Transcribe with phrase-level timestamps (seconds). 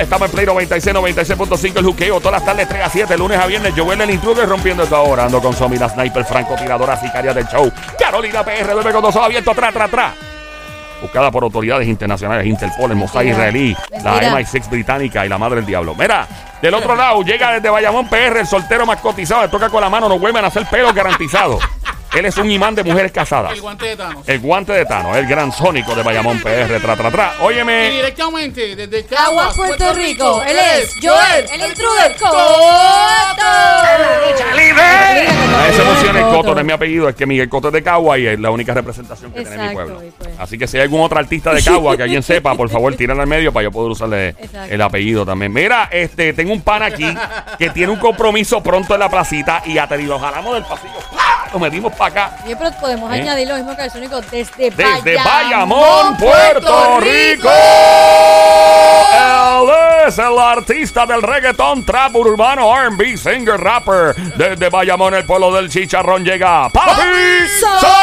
[0.00, 2.18] Estamos en Play 96, 96.5 el juqueo.
[2.20, 3.72] Todas las tardes 3 a 7, lunes a viernes.
[3.76, 5.24] Joel el intruder rompiendo esto ahora.
[5.24, 7.70] Ando con Somi, la sniper, francotiradora, sicaria del show.
[7.98, 10.14] Carolina PR, duerme con dos ojos abiertos, atrás, atrás, atrás.
[11.00, 14.40] Buscada por autoridades internacionales, Interpol, el Mossad israelí, la Mentira.
[14.40, 15.94] MI6 británica y la madre del diablo.
[15.94, 16.26] Mira,
[16.60, 19.42] del otro lado llega desde Bayamón PR, el soltero más cotizado.
[19.42, 21.58] Le toca con la mano, no vuelven a hacer pelo garantizado.
[22.14, 23.52] Él es un imán de mujeres casadas.
[23.52, 24.28] El guante de Thanos.
[24.28, 27.34] El guante de Tano, el gran sónico de Bayamón PR, tra, tra, tra.
[27.40, 27.90] Y Óyeme.
[27.90, 30.42] directamente desde Caguas, Caguas, Puerto Rico.
[30.42, 32.16] Él es Joel, el intruder.
[32.16, 32.36] Coto.
[35.52, 38.18] A ese emociona el Coto de mi apellido, es que Miguel Coto es de Cagua
[38.18, 40.04] y es la única representación que tiene mi Exacto, pueblo.
[40.04, 40.30] y pues.
[40.38, 43.20] Así que si hay algún otro artista de Cagua que alguien sepa, por favor, tíralo
[43.22, 44.72] al medio para yo poder usarle Exacto.
[44.74, 45.52] el apellido también.
[45.52, 47.06] Mira, este, tengo un pan aquí
[47.58, 51.19] que tiene un compromiso pronto en la placita y digo, lo jalamos del pasillo.
[51.52, 52.36] Lo metimos para acá.
[52.44, 53.14] Bien, pero podemos ¿Eh?
[53.20, 57.48] añadir lo mismo que el sónico desde, Desde Bayamón, Puerto Rico.
[59.12, 59.70] Él
[60.06, 64.14] es el artista del reggaetón, trap urbano, R&B, singer, rapper.
[64.36, 67.02] Desde Bayamón, el pueblo del chicharrón, llega Papi
[67.60, 67.96] Sousa.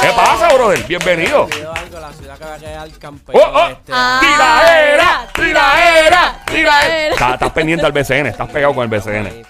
[0.00, 0.82] ¿Qué pasa, brother?
[0.84, 1.46] Bienvenido.
[1.46, 3.40] Te digo algo, la ciudad que va a quedar campeón.
[3.42, 3.68] Oh, oh.
[3.68, 4.18] este, Ah.
[4.20, 7.32] Tiraera, tiraera, tiraera.
[7.34, 9.44] Estás pendiente al BCN, estás pegado con el BCN.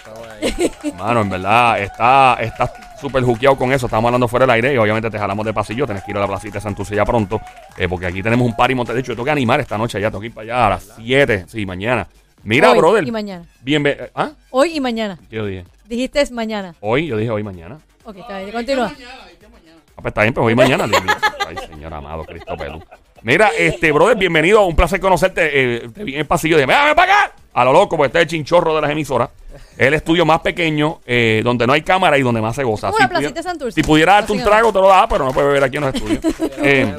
[0.98, 3.86] Mano, en verdad, está, está súper juqueado con eso.
[3.86, 5.84] Estamos hablando fuera del aire y obviamente te jalamos de pasillo.
[5.86, 7.40] Tienes que ir a la placita de Santurce ya pronto.
[7.76, 8.92] eh, porque aquí tenemos un party monte.
[8.94, 10.08] De hecho, yo tengo que animar esta noche ya.
[10.10, 11.44] Tengo que ir para allá a las 7.
[11.48, 12.06] Sí, mañana.
[12.42, 13.08] Mira, Hoy brother.
[13.08, 13.44] y mañana.
[13.62, 14.06] Bienvenido.
[14.14, 14.30] ¿Ah?
[14.50, 15.18] Hoy y mañana.
[15.30, 15.64] ¿Qué yo dije?
[15.86, 16.74] Dijiste es mañana.
[16.80, 17.78] Hoy, yo dije hoy mañana.
[18.04, 18.52] Ok, está bien.
[18.52, 18.92] Continúa.
[19.96, 20.86] Ah, pues está bien, pues hoy mañana.
[20.86, 21.14] Dios mío.
[21.48, 22.82] Ay, señor amado, Cristo Pelú.
[23.22, 24.66] Mira, este, brother, bienvenido.
[24.66, 25.50] Un placer conocerte.
[25.52, 26.56] Eh, te vi en el pasillo.
[26.56, 27.32] Dije, ven para acá.
[27.54, 29.30] A lo loco, porque este es el chinchorro de las emisoras.
[29.54, 32.90] Es el estudio más pequeño, eh, donde no hay cámara y donde más se goza.
[32.90, 33.74] Pudiera- placita de Santurce.
[33.80, 35.94] Si pudiera darte un trago, te lo da, pero no puedes beber aquí en los
[35.94, 36.20] estudios.
[36.58, 36.96] Eh,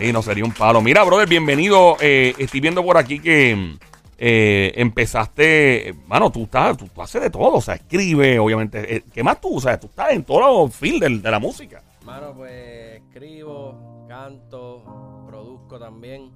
[0.00, 0.80] y no sería un palo.
[0.80, 1.96] Mira, brother, bienvenido.
[2.00, 3.76] Eh, estoy viendo por aquí que
[4.16, 5.94] eh, empezaste.
[6.06, 7.54] Mano, tú estás, tú, tú haces de todo.
[7.54, 8.96] O sea, escribe, obviamente.
[8.96, 9.56] Eh, ¿Qué más tú?
[9.56, 11.82] O sea, tú estás en todos los field del- de, la música.
[12.04, 16.30] Mano, pues escribo, canto, produzco también.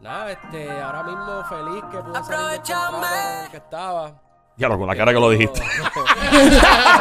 [0.00, 4.22] Nada, este, ahora mismo feliz que pude salir del el que estaba.
[4.58, 5.60] Ya lo, con la cara que lo dijiste.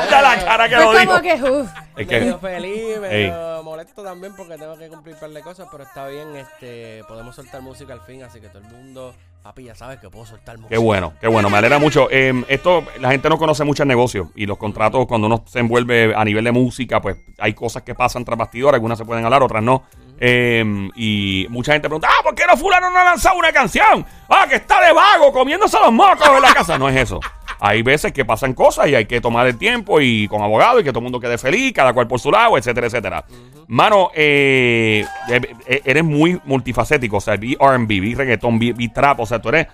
[0.09, 1.21] Ya la cara que Fue lo como dijo.
[1.21, 1.69] que, uff.
[1.97, 5.67] Es que, medio feliz, medio molesto también porque tengo que cumplir un par de cosas,
[5.71, 9.63] pero está bien, este, podemos soltar música al fin, así que todo el mundo, papi,
[9.63, 10.75] ya sabes que puedo soltar música.
[10.75, 12.07] Qué bueno, qué bueno, me alegra mucho.
[12.11, 15.59] Eh, esto, la gente no conoce mucho el negocio y los contratos, cuando uno se
[15.59, 19.23] envuelve a nivel de música, pues hay cosas que pasan tras bastidores, algunas se pueden
[19.23, 19.83] hablar, otras no.
[20.19, 20.63] Eh,
[20.95, 24.05] y mucha gente pregunta, ah, ¿por qué no fulano no ha lanzado una canción?
[24.29, 26.77] Ah, que está de vago, comiéndose los mocos en la casa.
[26.77, 27.19] No es eso.
[27.59, 30.83] Hay veces que pasan cosas y hay que tomar el tiempo y con abogado y
[30.83, 33.25] que todo el mundo quede feliz, cada cual por su lado, etcétera, etcétera.
[33.67, 38.89] Mano, eh, eh, eh, eres muy multifacético, o sea, vi R&B, vi reggaetón, vi, vi
[38.89, 39.67] trap, o sea, tú eres...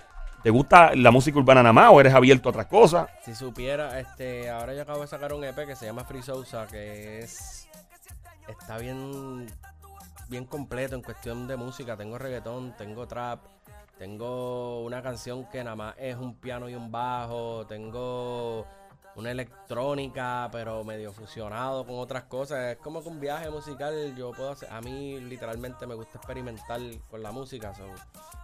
[0.44, 3.08] ¿Te gusta la música urbana nada más o eres abierto a otras cosas?
[3.24, 6.66] Si supiera, este, ahora yo acabo de sacar un EP que se llama Free Sousa,
[6.66, 7.70] que es
[8.48, 9.46] está bien
[10.32, 11.96] bien completo en cuestión de música.
[11.96, 13.42] Tengo reggaetón, tengo trap,
[14.06, 18.66] tengo una canción que nada más es un piano y un bajo, tengo
[19.16, 22.72] una electrónica, pero medio fusionado con otras cosas.
[22.72, 24.16] Es como que un viaje musical.
[24.18, 26.80] Yo puedo hacer, a mí literalmente me gusta experimentar
[27.12, 27.76] con la música.
[27.76, 27.84] so,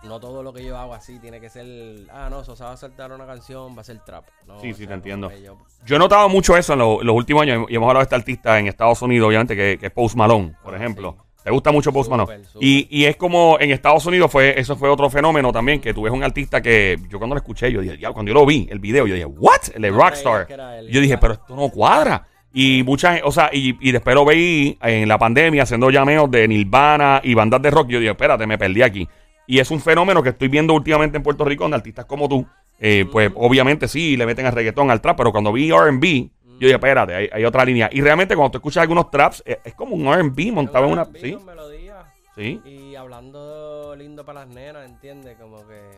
[0.04, 1.66] no todo lo que yo hago así tiene que ser,
[2.12, 4.26] ah, no, Sosa va a saltar una canción, va a ser trap.
[4.46, 5.32] No, Sí, sí, te sea, entiendo.
[5.32, 5.58] yo-
[5.88, 8.16] Yo he notado mucho eso en lo- los últimos años y hemos hablado de este
[8.16, 11.16] artista en Estados Unidos, obviamente, que, que es Post Malone, por Ah, ejemplo.
[11.20, 11.27] sí.
[11.48, 12.42] ¿Te gusta mucho Post Malone?
[12.60, 16.02] Y, y es como en Estados Unidos fue eso fue otro fenómeno también, que tú
[16.02, 18.80] ves un artista que yo cuando lo escuché, yo dije, cuando yo lo vi, el
[18.80, 19.62] video, yo dije, ¿what?
[19.74, 20.46] El de No Rockstar.
[20.92, 22.28] Yo dije, pero esto no cuadra.
[22.54, 26.30] Y mucha gente, o sea, y, y después lo veí en la pandemia haciendo llameos
[26.30, 27.88] de Nirvana y bandas de rock.
[27.92, 29.08] Yo dije, espérate, me perdí aquí.
[29.48, 32.46] Y es un fenómeno que estoy viendo últimamente en Puerto Rico donde artistas como tú,
[32.78, 36.30] eh, pues obviamente sí, le meten al reggaetón, al trap, pero cuando vi RB,
[36.60, 37.90] yo dije, espérate, hay, hay otra línea.
[37.92, 41.06] Y realmente cuando tú escuchas algunos traps, es, es como un RB montado en una...
[41.20, 42.04] Sí, con melodía
[42.36, 42.62] sí.
[42.66, 45.38] y hablando lindo para las nenas, ¿entiendes?
[45.38, 45.90] Como que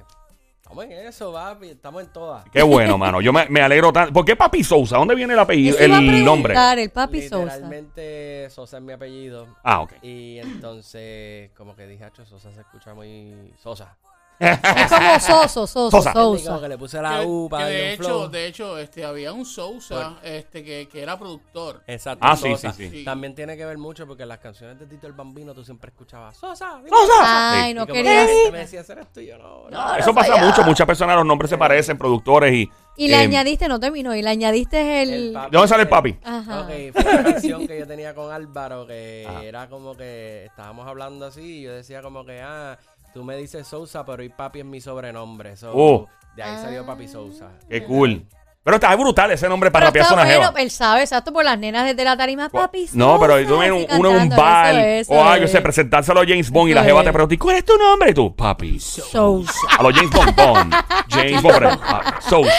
[0.62, 2.46] estamos en eso, papi, estamos en todas.
[2.52, 3.22] Qué bueno, mano.
[3.22, 4.14] Yo me, me alegro tanto.
[4.14, 4.98] ¿Por qué Papi Sousa?
[4.98, 5.78] ¿Dónde viene el apellido?
[5.78, 6.54] Eso El nombre.
[6.78, 7.46] el papi Sosa.
[7.56, 9.48] Literalmente Sosa es mi apellido.
[9.64, 9.94] Ah, ok.
[10.04, 13.98] Y entonces, como que dije, "Acho, Sosa se escucha muy Sosa.
[14.40, 16.14] Es como Soso, Soso, Sosa.
[16.14, 16.62] Como Sousa.
[16.62, 19.04] que le puse la Que- U que para de darle un hecho, de hecho, este,
[19.06, 21.84] había un Sousa este, que, que era productor.
[21.88, 22.26] Exacto.
[22.28, 22.72] Ah, sí, Sosa.
[22.74, 23.04] sí, sí.
[23.04, 25.90] También tiene que ver mucho porque en las canciones de Tito el Bambino tú siempre
[25.90, 26.78] escuchabas Sosa.
[26.78, 27.52] dime Sosa.
[27.64, 29.38] Ay, no Y como quería que la gente me decía, "Ese eres tú", y yo,
[29.38, 29.72] no, no.
[29.72, 30.64] No, Eso no pasa mucho.
[30.64, 32.70] Muchas personas, los nombres se parecen, productores y.
[32.96, 35.10] Y le eh, añadiste, no terminó, y le añadiste el...
[35.28, 35.52] El papi.
[35.52, 36.18] ¿De dónde sale el papi?
[36.22, 36.62] Ajá.
[36.62, 39.44] Ok, fue una canción que yo tenía con Álvaro que Ajá.
[39.44, 42.78] era como que estábamos hablando así y yo decía como que, ah,
[43.14, 45.56] tú me dices Sousa, pero hoy papi es mi sobrenombre.
[45.58, 46.08] So, Oh.
[46.36, 46.86] De ahí salió Ah.
[46.86, 47.50] papi Sousa.
[47.70, 48.26] Qué cool.
[48.62, 50.54] Pero está brutal ese nombre para rapear una jeva.
[50.58, 52.88] él sabe, exacto, por las nenas desde la tarima, papi.
[52.94, 54.76] No, pero tú ves un- uno en un bar
[55.08, 55.52] o algo, es.
[55.52, 57.06] se presentárselo a James Bond y la Eso jeva es.
[57.06, 58.12] te pregunta, ¿y cuál es tu nombre?
[58.12, 58.80] Y tú, papi.
[58.80, 59.52] Sousa.
[59.78, 60.74] A los James Bond, Bond.
[61.10, 62.52] James Bond, pero, ah, Sousa,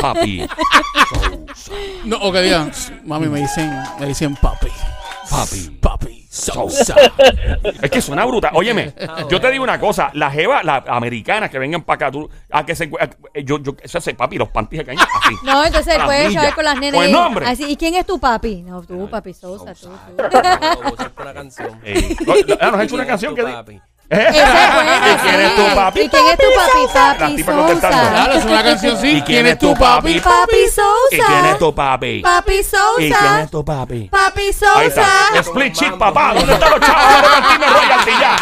[0.00, 0.46] papi,
[2.04, 2.70] No, o que digan,
[3.04, 4.68] mami, me dicen, me dicen papi.
[5.28, 5.77] papi.
[6.30, 6.94] Sousa.
[7.80, 8.50] Es que suena brutal.
[8.54, 8.92] Óyeme,
[9.30, 12.66] yo te digo una cosa, las jevas, las americanas que vengan para acá, tú, a
[12.66, 15.34] que se, a- yo, yo, eso hace papi, los panties caen así.
[15.42, 16.94] No, entonces puedes chavar con las nenas.
[16.96, 17.46] Con el y- nombre.
[17.46, 18.62] Así, ¿y quién es tu papi?
[18.62, 20.16] No, tú, papi Sousa, tú, tú.
[20.28, 21.80] No, una canción.
[21.84, 23.42] Eh, no, ah, nos ha hecho una ¿Quién es canción que...
[24.10, 26.00] ¿Y quién es tu papi?
[26.00, 26.86] ¿Y quién es tu papi?
[26.94, 27.96] Papi tipa contestando.
[27.98, 28.10] Sousa.
[28.10, 29.16] Claro, es una canción, sí.
[29.18, 30.18] ¿Y quién es tu papi?
[30.20, 31.58] Papi ¿Y quién es Sousa.
[31.58, 32.20] tu papi?
[32.22, 33.42] Papi ¿Y quién Sousa.
[33.42, 34.08] es tu papi?
[34.08, 34.86] Papi Ahí Sousa.
[34.86, 35.40] está.
[35.40, 36.32] Split chip, papá.
[36.34, 37.22] ¿Dónde están los chavos
[37.60, 38.36] royalty ya?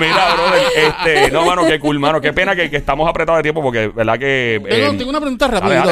[0.00, 0.62] Mira, brother.
[0.74, 2.20] Este, no, mano, qué cool, mano.
[2.22, 4.58] Qué pena que, que estamos apretados de tiempo porque, verdad que.
[4.70, 5.84] Tengo, eh, tengo una pregunta rápida.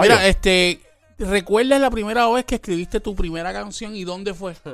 [0.00, 0.80] Mira, este,
[1.18, 4.54] ¿recuerdas la primera vez que escribiste tu primera canción y dónde fue?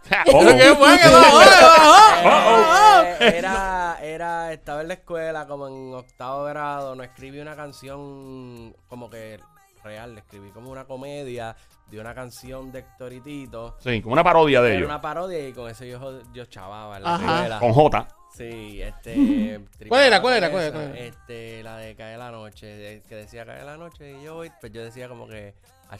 [0.24, 0.98] ¿Qué fue?
[0.98, 1.40] ¿Qué bajó?
[1.40, 3.04] ¿Qué bajó?
[3.20, 9.10] Era, era, estaba en la escuela como en octavo grado, no escribí una canción como
[9.10, 9.38] que
[9.82, 11.56] real, escribí como una comedia
[11.90, 13.76] de una canción de Héctor y Tito.
[13.80, 14.88] Sí, como una parodia de Era ellos.
[14.88, 17.34] una parodia y con eso yo, yo chavaba en la Ajá.
[17.36, 17.58] escuela.
[17.58, 18.08] Con J.
[18.36, 19.60] Sí, este.
[19.88, 20.22] ¿Cuál era?
[20.22, 20.46] ¿Cuál era?
[20.46, 20.72] esa, ¿Cuál era?
[20.72, 21.04] ¿Cuál era?
[21.06, 24.50] Este, la de Cae la Noche, de- que decía Cae la Noche y yo voy,
[24.60, 25.52] pues yo decía como que,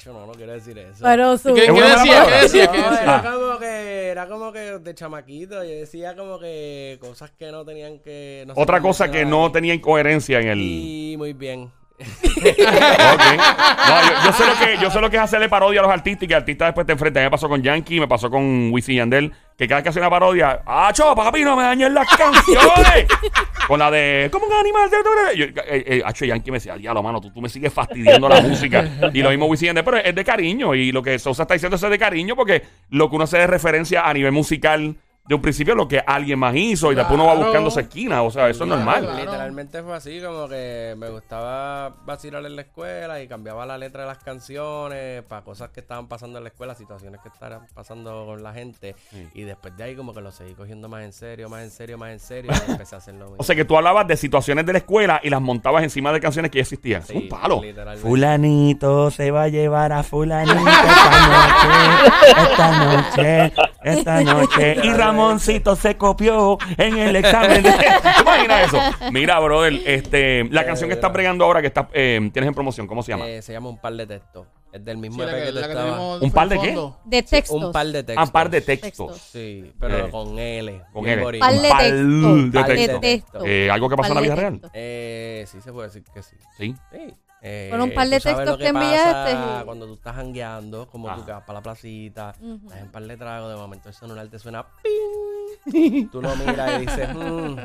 [0.04, 1.02] yo no, no quiero decir eso.
[1.02, 1.52] Pero su.
[1.54, 2.12] ¿Qué, Es qué una decía?
[2.12, 2.36] palabra.
[2.36, 2.70] ¿Qué decía?
[2.70, 3.02] ¿Qué No, decía?
[3.02, 3.22] era Ah.
[3.34, 7.98] como que era como que de chamaquito, yo decía como que cosas que no tenían
[7.98, 10.60] que no se Otra cosa que no tenía incoherencia en el.
[10.60, 11.72] Y muy bien.
[12.40, 15.92] No, yo, yo sé lo que, yo sé lo que es hacerle parodia a los
[15.92, 17.20] artistas y que el artista después te enfrenta.
[17.20, 19.88] A mí me pasó con Yankee, me pasó con Wisin Yandel, que cada vez que
[19.90, 23.06] hace una parodia, ¡Acho, papi, no me dañes las canciones!
[23.68, 24.88] con la de, ¿cómo un animal?
[25.36, 25.52] Yo, eh,
[25.86, 28.88] eh, Acho, Yankee me decía, diablo, mano, tú, tú me sigues fastidiando la música.
[29.12, 30.74] Y lo mismo Wisin Yandel, pero es de cariño.
[30.74, 33.46] Y lo que Sosa está diciendo es de cariño porque lo que uno hace de
[33.46, 37.26] referencia a nivel musical de un principio lo que alguien más hizo y después uno
[37.26, 37.46] va Claro.
[37.46, 38.22] buscando su esquina.
[38.22, 39.02] O sea, eso es normal.
[39.04, 39.16] claro.
[39.18, 44.02] Literalmente fue así, como que me gustaba vacilar en la escuela y cambiaba la letra
[44.02, 48.26] de las canciones para cosas que estaban pasando en la escuela, situaciones que estaban pasando
[48.26, 48.96] con la gente.
[49.34, 51.96] Y después de ahí como que lo seguí cogiendo más en serio, más en serio,
[51.96, 53.36] más en serio y empecé a hacerlo mismo.
[53.38, 56.18] O sea que tú hablabas de situaciones de la escuela y las montabas encima de
[56.20, 57.02] canciones que ya existían.
[57.04, 57.60] Sí, es un palo.
[57.62, 58.02] literalmente.
[58.08, 64.76] Fulanito se va a llevar a fulanito esta noche, esta noche, esta noche.
[64.82, 67.62] Y Ramoncito se copió en el examen.
[67.62, 67.70] De...
[67.72, 68.78] ¿Te imaginas eso?
[69.12, 72.86] Mira, brother, este, la canción que estás bregando ahora que está, eh, tienes en promoción,
[72.86, 73.26] ¿cómo se llama?
[73.28, 74.46] Eh, se llama Un par de textos.
[74.72, 76.22] Es del mismo Sí, EP que- que, tú estabas.
[76.22, 76.78] ¿Un par de qué?
[77.04, 77.60] De textos.
[77.60, 78.26] Un par de Ah, textos.
[78.28, 78.88] un par de textos.
[79.10, 79.20] Textos.
[79.32, 80.82] Sí, pero Eh, con L.
[80.92, 81.22] Con L.
[81.22, 81.48] boricua.
[81.48, 82.52] Par de Un par textos.
[82.52, 83.00] de Par de textos.
[83.00, 83.42] textos.
[83.46, 84.60] Eh, ¿Algo que pasó en la vida real?
[84.72, 86.36] Eh, sí, se puede decir que sí.
[86.56, 86.74] Sí.
[86.92, 87.14] Sí.
[87.42, 90.86] Eh, Fueron un par de textos lo que enviaste pasa y- Cuando tú estás jangueando,
[90.88, 91.16] como Ah.
[91.16, 92.60] tú que vas para la placita, Ujú.
[92.66, 94.66] estás en par de tragos, de momento el celular te suena
[95.64, 96.08] ¡ping!
[96.10, 97.58] Tú lo miras y dices, mmm,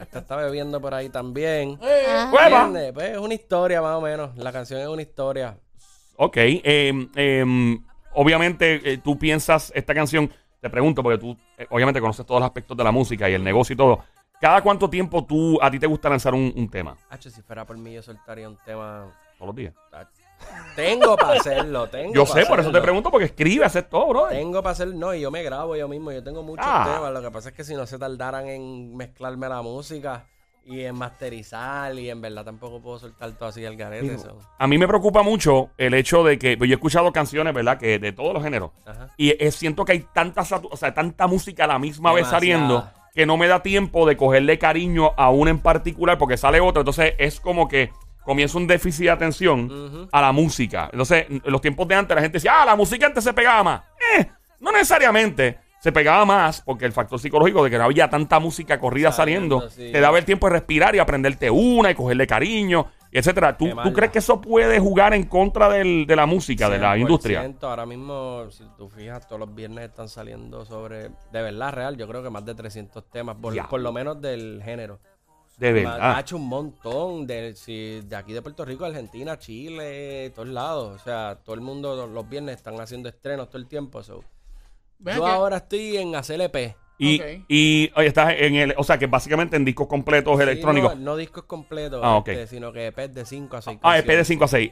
[0.00, 1.78] esta está bebiendo por ahí también.
[1.82, 2.30] Ah.
[2.32, 2.66] ¡Hueva!
[2.66, 2.92] ¿Entiendes?
[2.92, 4.36] Pues es una historia más o menos.
[4.36, 5.56] La canción es una historia.
[6.16, 6.36] Ok.
[6.38, 7.78] eh, eh,
[8.14, 10.30] obviamente, eh, tú piensas esta canción,
[10.60, 13.44] te pregunto, porque tú eh, obviamente conoces todos los aspectos de la música y el
[13.44, 14.04] negocio y todo.
[14.40, 16.96] ¿Cada cuánto tiempo tú a ti te gusta lanzar un, un tema?
[17.08, 19.06] Hacho, si fuera por mí, yo soltaría un tema.
[19.38, 19.74] Todos los días.
[20.74, 22.82] Tengo para hacerlo, tengo Yo pa' sé, por eso te hacerlo.
[22.82, 24.26] pregunto, porque escribe, haces todo, bro.
[24.28, 26.90] Tengo para hacer, no, y yo me grabo yo mismo, yo tengo muchos Ah.
[26.94, 30.26] temas, lo que pasa es que si no se tardaran en mezclarme la música
[30.66, 34.16] y en masterizar y en verdad tampoco puedo soltar todo así al garete.
[34.58, 37.78] A mí me preocupa mucho el hecho de que pues, yo he escuchado canciones, ¿verdad?
[37.78, 38.72] Que de todos los géneros.
[38.84, 39.14] Ajá.
[39.16, 42.26] Y eh, siento que hay tanta, satu- o sea, tanta música a la misma vez
[42.30, 42.40] Demasiada.
[42.40, 46.60] saliendo que no me da tiempo de cogerle cariño a una en particular porque sale
[46.60, 46.80] otra.
[46.80, 47.90] Entonces es como que
[48.22, 50.90] comienza un déficit de atención a la música.
[50.92, 53.62] Entonces, en los tiempos de antes la gente decía, ah, la música antes se pegaba
[53.62, 53.82] más.
[54.18, 54.26] Eh,
[54.60, 55.58] no necesariamente.
[55.80, 59.60] Se pegaba más porque el factor psicológico de que no había tanta música corrida Saliendo,
[59.60, 59.92] saliendo, sí.
[59.92, 62.86] te daba el tiempo de respirar y aprenderte una y cogerle cariño,
[63.18, 63.56] etcétera.
[63.56, 63.92] ¿Tú, ¿Tú Quemarla.
[63.92, 67.00] crees que eso puede jugar en contra del- de la música, de la 100%.
[67.00, 67.54] industria?
[67.62, 72.06] Ahora mismo, si tú fijas, todos los viernes están saliendo sobre, de verdad real, yo
[72.08, 74.98] creo que más de 300 temas, por, por lo menos del género.
[75.58, 76.14] De verdad.
[76.16, 81.00] Ha hecho un montón de, si- de aquí de Puerto Rico, Argentina, Chile, todos lados.
[81.00, 84.02] O sea, todo el mundo los- viernes están haciendo estrenos todo el tiempo.
[84.02, 84.22] so.
[84.98, 86.76] Yo que- ahora estoy en hacer EP.
[86.98, 87.26] Y, Ok.
[87.48, 90.96] y oye, estás en el, o sea, que básicamente en discos completos Sí, electrónicos.
[90.96, 92.28] no, no discos completos, Ah, ok.
[92.28, 94.70] este, sino que EPs de 5 a 6 Ah, EP de 5 a 6.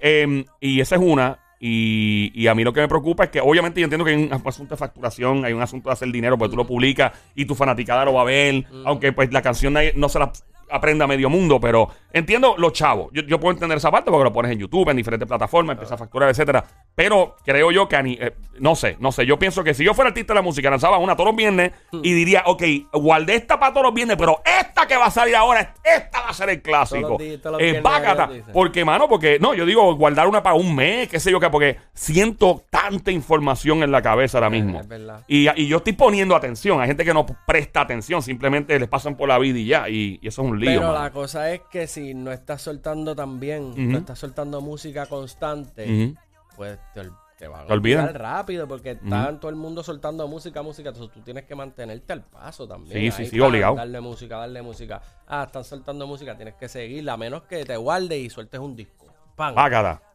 [0.61, 1.39] y esa es una.
[1.61, 4.23] Y, y a mí lo que me preocupa es que, obviamente, yo entiendo que hay
[4.25, 7.47] un asunto de facturación, hay un asunto de hacer dinero, porque tú lo publicas y
[7.47, 8.65] tu fanaticada lo va a ver.
[8.85, 10.31] Aunque, pues, la canción no se la
[10.71, 13.09] aprenda a medio mundo, pero entiendo los chavos.
[13.15, 15.93] Yo, yo puedo entender esa parte porque lo pones en YouTube, en diferentes plataformas, empiezas
[15.95, 16.65] a facturar, etcétera.
[16.95, 19.27] Pero creo yo que, eh, no sé, no sé.
[19.27, 21.73] Yo pienso que si yo fuera artista de la música, lanzaba una todos los viernes
[22.05, 25.35] y diría, ok, guardé esta para todos los viernes, pero esta que va a salir
[25.35, 27.19] ahora, esta va a ser el clásico.
[27.19, 28.31] Los Eh, bácata.
[28.53, 31.51] Porque, mano, porque, no, yo digo guardar una para un mes, qué sé yo qué,
[31.51, 34.79] porque siento tanta información en la cabeza ahora mismo.
[34.81, 35.25] es verdad.
[35.27, 36.81] Y, y yo estoy poniendo atención.
[36.81, 39.89] Hay gente que no presta atención, simplemente les pasan por la vida y ya.
[39.89, 40.71] Y, y eso es un lío.
[40.81, 41.03] Pero mano.
[41.03, 43.81] la cosa es que si no estás soltando también, Ujú.
[43.81, 46.15] no estás soltando música constante.
[46.57, 48.05] Pues te, ol- te van Te a olvidan.
[48.07, 52.13] olvidar rápido porque está todo el mundo soltando música, música, entonces tú tienes que mantenerte
[52.13, 52.99] al paso también.
[52.99, 53.75] Sí, sí, Ahí, sí, obligado.
[53.77, 55.03] Darle música, darle música.
[55.27, 58.77] Ah, están soltando música, tienes que seguirla, a menos que te guardes y sueltes un
[58.77, 59.07] disco.
[59.37, 59.55] ¡Pam!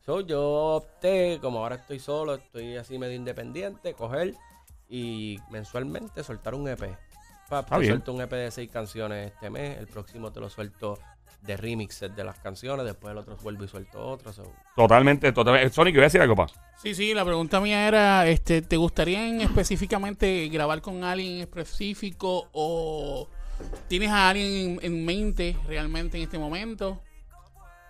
[0.05, 0.41] So, yo
[0.77, 4.33] opté, como ahora estoy solo, estoy así medio independiente, coger
[4.87, 6.79] y mensualmente soltar un EP.
[7.49, 7.91] Pa, Está te bien.
[7.93, 10.97] suelto un EP de seis canciones este mes, el próximo te lo suelto
[11.41, 14.33] de remixes de las canciones, después el otro vuelvo y suelto otro.
[14.33, 14.51] so.
[14.75, 15.73] Totalmente, totalmente.
[15.73, 16.47] Sonic, voy a decir algo, pa.
[16.77, 21.39] Sí, sí, la pregunta mía era, este, ¿te gustaría en específicamente grabar con alguien en
[21.41, 23.27] específico o
[23.87, 27.01] tienes a alguien en, en mente realmente en este momento?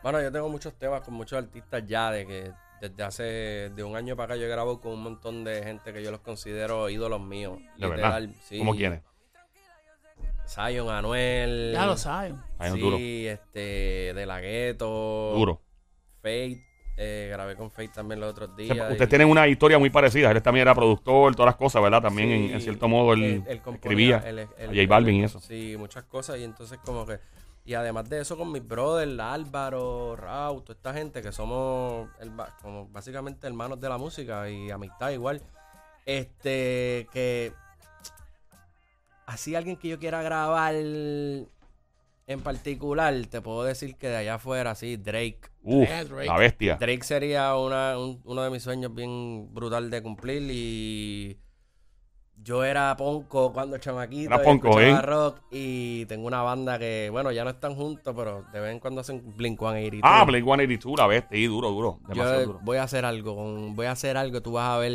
[0.02, 3.24] Bueno, yo tengo muchos temas con muchos artistas ya de que desde hace
[3.76, 6.22] de un año para acá yo grabo con un montón de gente que yo los
[6.22, 7.60] considero ídolos míos.
[7.78, 8.22] De verdad.
[8.22, 8.58] literal, sí.
[8.58, 9.02] ¿Cómo quieres?
[10.50, 11.72] Zion, Anuel.
[11.74, 12.38] Ya lo saben.
[12.58, 12.98] Ahí es sí, duro.
[12.98, 15.34] este, De La Ghetto.
[15.36, 15.62] Duro.
[16.22, 16.66] Fate.
[17.02, 18.76] eh, grabé con Fate también los otros O días.
[18.76, 20.32] y- Ustedes tienen una historia muy parecida.
[20.32, 22.02] Él también era productor, todas las cosas, ¿verdad?
[22.02, 25.40] También, Sí, en, en cierto modo, él, componía, escribía J Balvin y eso.
[25.40, 26.38] Sí, muchas cosas.
[26.40, 27.20] Y entonces, como que.
[27.64, 32.32] Y además de eso, con mis brothers, Álvaro, Raúl, toda esta gente que somos el
[32.62, 35.42] como básicamente hermanos de la música y amistad igual.
[36.06, 37.54] Este, que.
[39.30, 44.74] Así alguien que yo quiera grabar en particular, te puedo decir que de allá afuera,
[44.74, 45.40] sí, Drake.
[45.64, 46.26] Uf, Drake.
[46.26, 46.76] la bestia.
[46.78, 51.38] Drake sería una- un- uno de mis sueños bien brutal de cumplir y
[52.44, 55.02] yo era ponco cuando chamaquito Era y ponco, escuchaba ¿eh?
[55.02, 58.80] rock y tengo una banda que, bueno, ya no están juntos, pero de vez en
[58.80, 60.00] cuando hacen Blink-182.
[60.04, 61.38] Ah, Blake 182, la bestia.
[61.38, 62.00] Sí, duro, duro.
[62.08, 62.60] Demasiado Yo duro.
[62.64, 64.92] voy a hacer algo, con- voy a hacer algo, tú vas a ver,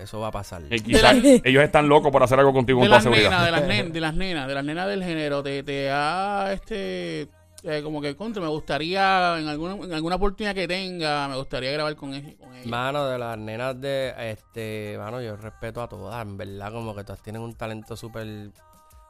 [0.00, 0.62] eso va a pasar.
[0.70, 1.14] Eh, quizás
[1.44, 3.30] ellos están locos por hacer algo contigo De con toda las seguridad.
[3.30, 6.52] nenas, de las nenas, de las nenas, de las nenas del género, te, te ha
[6.52, 7.28] este
[7.64, 11.72] eh, como que contra, me gustaría en alguna, en alguna oportunidad que tenga, me gustaría
[11.72, 12.68] grabar con, ella- con ella.
[12.68, 17.02] Mano, de las nenas de, este, mano, yo respeto a todas, en verdad, como que
[17.04, 18.50] todas tienen un talento súper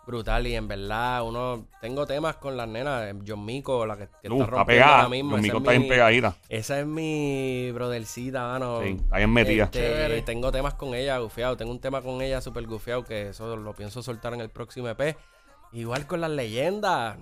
[0.06, 4.08] brutal y en verdad, uno, tengo temas con las nenas, eh, John Mico, la que,
[4.22, 4.96] que Uh, está rompiendo pegada.
[4.96, 6.36] ahora mismo, micos es está bien mi- pegadita.
[6.48, 8.80] Esa es mi brothercita, mano.
[8.82, 9.64] Sí, está bien metida.
[9.64, 11.58] Este, tengo temas con ella, gufiado.
[11.58, 14.88] Tengo un tema con ella súper gufiado que eso lo pienso soltar en el próximo
[14.88, 15.14] EP.
[15.74, 17.18] Igual con las leyendas.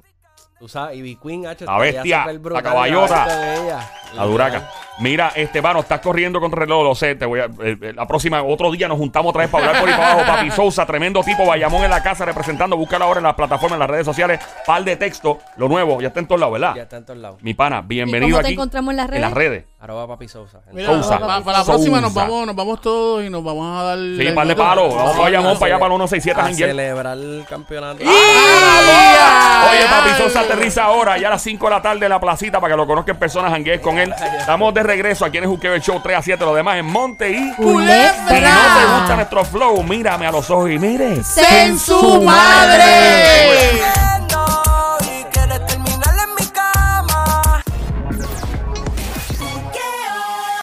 [0.59, 3.55] Tú sabes, Ivy Queen, H, La bestia, la caballota.
[3.57, 3.91] ella.
[4.15, 4.71] La duraca.
[5.01, 7.15] Mira, Estebano, estás corriendo contra el reloj, lo sé.
[7.15, 9.83] Te voy a, eh, eh, la próxima, otro día nos juntamos otra vez para hablar
[9.83, 10.27] por ahí para abajo.
[10.27, 12.75] Papi Sousa, tremendo tipo, Bayamón en la casa representando.
[12.79, 14.41] Búscalo ahora en las plataformas, en las redes sociales.
[14.65, 16.75] Par de texto, lo nuevo, ya está en todos lados, ¿verdad?
[16.75, 17.43] Ya está en todos lados.
[17.43, 18.55] Mi pana, bienvenido ¿Y cómo te aquí.
[18.55, 19.65] encontramos en las En las redes?
[19.79, 20.61] Arroba Papi Sousa.
[20.73, 21.19] Mira, Sousa.
[21.19, 22.27] pa- para la próxima nos Sousa.
[22.27, 24.95] vamos, nos vamos todos y nos vamos a dar Sí, par de palos.
[24.95, 27.99] Vamos para Bayamón, para allá, para los 167 A celebrar el campeonato.
[28.03, 28.09] Oye,
[29.91, 32.73] Papi Sosa aterriza ahora, ya a las 5 de la tarde en la placita para
[32.73, 34.15] que lo conozcan personas, janguees con él.
[34.39, 36.87] Estamos de regreso aquí en el Juqueo el Show 3 a 7, lo demás en
[36.87, 37.35] Monte y...
[37.35, 41.21] Si no te gusta nuestro flow, mírame a los ojos y mire.
[41.51, 43.83] ¡En su madre!